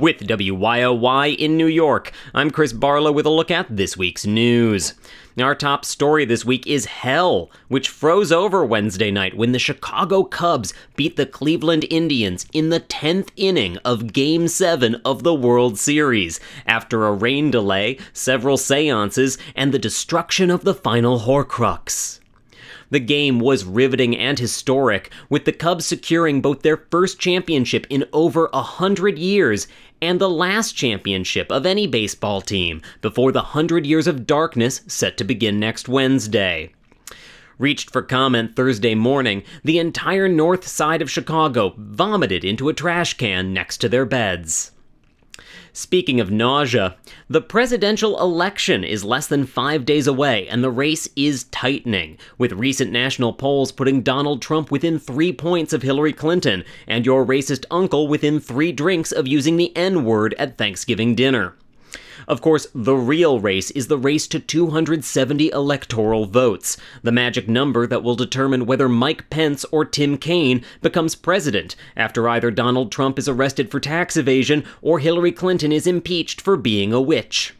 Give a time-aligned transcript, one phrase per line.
[0.00, 4.94] With WYOY in New York, I'm Chris Barlow with a look at this week's news.
[5.38, 10.24] Our top story this week is Hell, which froze over Wednesday night when the Chicago
[10.24, 15.78] Cubs beat the Cleveland Indians in the 10th inning of Game 7 of the World
[15.78, 22.19] Series, after a rain delay, several seances, and the destruction of the final Horcrux.
[22.90, 28.04] The game was riveting and historic, with the Cubs securing both their first championship in
[28.12, 29.68] over a hundred years
[30.02, 35.16] and the last championship of any baseball team before the hundred years of darkness set
[35.18, 36.72] to begin next Wednesday.
[37.58, 43.14] Reached for comment Thursday morning, the entire north side of Chicago vomited into a trash
[43.14, 44.72] can next to their beds.
[45.80, 46.96] Speaking of nausea,
[47.30, 52.52] the presidential election is less than five days away, and the race is tightening, with
[52.52, 57.64] recent national polls putting Donald Trump within three points of Hillary Clinton, and your racist
[57.70, 61.54] uncle within three drinks of using the N word at Thanksgiving dinner.
[62.30, 67.88] Of course, the real race is the race to 270 electoral votes, the magic number
[67.88, 73.18] that will determine whether Mike Pence or Tim Kaine becomes president after either Donald Trump
[73.18, 77.52] is arrested for tax evasion or Hillary Clinton is impeached for being a witch.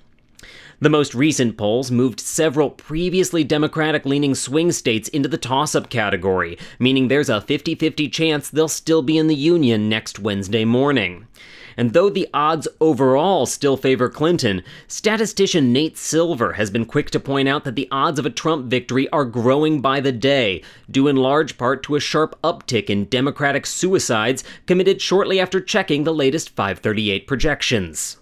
[0.79, 5.91] The most recent polls moved several previously Democratic leaning swing states into the toss up
[5.91, 10.65] category, meaning there's a 50 50 chance they'll still be in the Union next Wednesday
[10.65, 11.27] morning.
[11.81, 17.19] And though the odds overall still favor Clinton, statistician Nate Silver has been quick to
[17.19, 21.09] point out that the odds of a Trump victory are growing by the day, due
[21.09, 26.13] in large part to a sharp uptick in Democratic suicides committed shortly after checking the
[26.13, 28.20] latest 538 projections.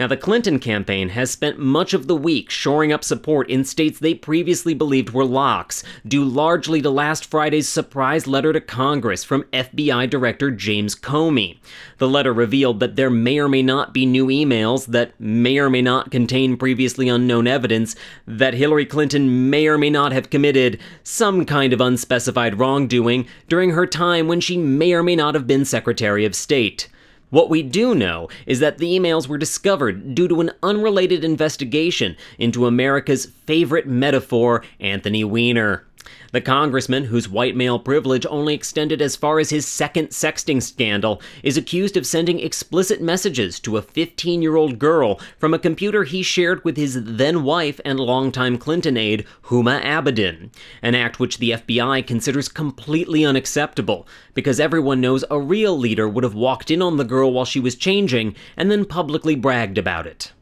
[0.00, 3.98] Now, the Clinton campaign has spent much of the week shoring up support in states
[3.98, 9.42] they previously believed were locks, due largely to last Friday's surprise letter to Congress from
[9.52, 11.58] FBI Director James Comey.
[11.98, 15.68] The letter revealed that there may or may not be new emails that may or
[15.68, 17.94] may not contain previously unknown evidence,
[18.26, 23.72] that Hillary Clinton may or may not have committed some kind of unspecified wrongdoing during
[23.72, 26.88] her time when she may or may not have been Secretary of State.
[27.30, 32.16] What we do know is that the emails were discovered due to an unrelated investigation
[32.38, 35.86] into America's favorite metaphor, Anthony Weiner.
[36.32, 41.20] The congressman, whose white male privilege only extended as far as his second sexting scandal,
[41.42, 46.04] is accused of sending explicit messages to a 15 year old girl from a computer
[46.04, 50.50] he shared with his then wife and longtime Clinton aide, Huma Abedin,
[50.82, 56.24] an act which the FBI considers completely unacceptable, because everyone knows a real leader would
[56.24, 60.06] have walked in on the girl while she was changing and then publicly bragged about
[60.06, 60.32] it.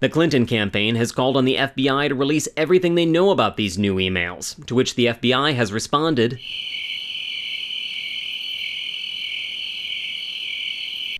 [0.00, 3.76] The Clinton campaign has called on the FBI to release everything they know about these
[3.76, 6.38] new emails, to which the FBI has responded.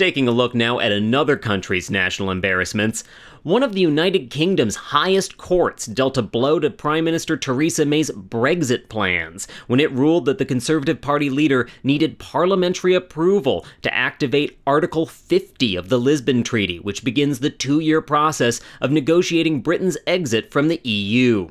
[0.00, 3.04] Taking a look now at another country's national embarrassments,
[3.42, 8.10] one of the United Kingdom's highest courts dealt a blow to Prime Minister Theresa May's
[8.10, 14.58] Brexit plans when it ruled that the Conservative Party leader needed parliamentary approval to activate
[14.66, 19.98] Article 50 of the Lisbon Treaty, which begins the two year process of negotiating Britain's
[20.06, 21.48] exit from the EU.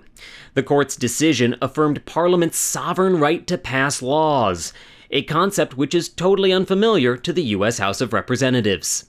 [0.55, 4.73] The court's decision affirmed Parliament's sovereign right to pass laws,
[5.11, 9.05] a concept which is totally unfamiliar to the US House of Representatives.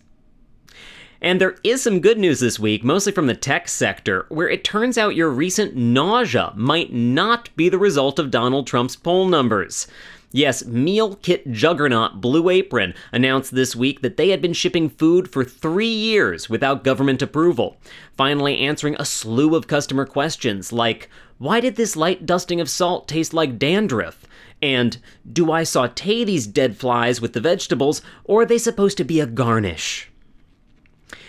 [1.22, 4.64] And there is some good news this week, mostly from the tech sector, where it
[4.64, 9.86] turns out your recent nausea might not be the result of Donald Trump's poll numbers.
[10.32, 15.28] Yes, meal kit juggernaut Blue Apron announced this week that they had been shipping food
[15.28, 17.78] for three years without government approval,
[18.16, 23.08] finally answering a slew of customer questions like Why did this light dusting of salt
[23.08, 24.24] taste like dandruff?
[24.62, 24.98] And
[25.30, 29.20] Do I saute these dead flies with the vegetables, or are they supposed to be
[29.20, 30.10] a garnish?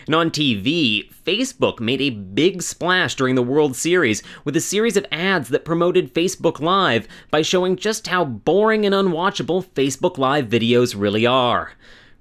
[0.06, 4.98] And on TV, Facebook made a big splash during the World Series with a series
[4.98, 10.48] of ads that promoted Facebook Live by showing just how boring and unwatchable Facebook Live
[10.48, 11.74] videos really are.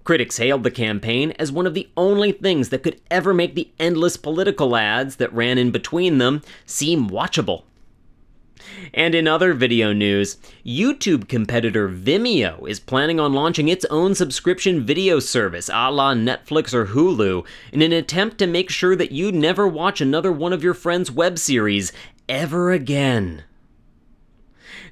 [0.04, 3.70] Critics hailed the campaign as one of the only things that could ever make the
[3.78, 7.64] endless political ads that ran in between them seem watchable.
[8.92, 14.84] And in other video news, YouTube competitor Vimeo is planning on launching its own subscription
[14.84, 19.32] video service a la Netflix or Hulu in an attempt to make sure that you
[19.32, 21.92] never watch another one of your friend's web series
[22.28, 23.44] ever again.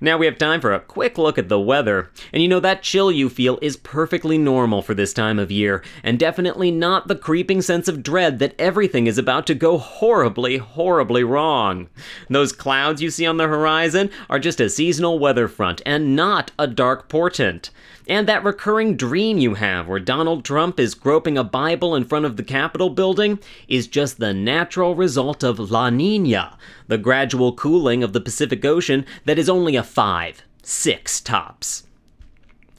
[0.00, 2.10] Now we have time for a quick look at the weather.
[2.32, 5.82] And you know, that chill you feel is perfectly normal for this time of year,
[6.02, 10.58] and definitely not the creeping sense of dread that everything is about to go horribly,
[10.58, 11.88] horribly wrong.
[12.28, 16.52] Those clouds you see on the horizon are just a seasonal weather front and not
[16.58, 17.70] a dark portent.
[18.08, 22.24] And that recurring dream you have where Donald Trump is groping a Bible in front
[22.24, 23.38] of the Capitol building
[23.68, 29.04] is just the natural result of La Nina, the gradual cooling of the Pacific Ocean
[29.26, 31.84] that is only a 5, 6 tops.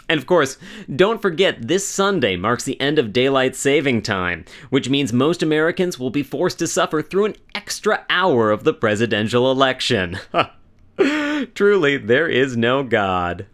[0.09, 0.57] And of course,
[0.93, 5.99] don't forget this Sunday marks the end of daylight saving time, which means most Americans
[5.99, 10.17] will be forced to suffer through an extra hour of the presidential election.
[11.53, 13.45] Truly, there is no God.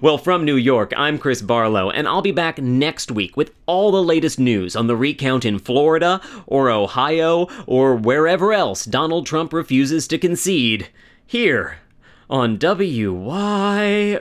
[0.00, 3.90] Well, from New York, I'm Chris Barlow, and I'll be back next week with all
[3.90, 9.52] the latest news on the recount in Florida, or Ohio, or wherever else Donald Trump
[9.52, 10.88] refuses to concede.
[11.26, 11.78] Here
[12.28, 14.18] on WYOY.